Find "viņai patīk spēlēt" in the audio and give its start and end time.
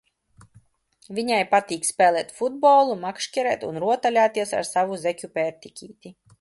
1.17-2.33